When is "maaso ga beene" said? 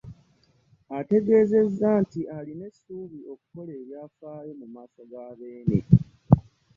4.73-5.79